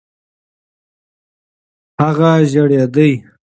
هغه 2.01 2.31
ژړېدی. 2.51 3.11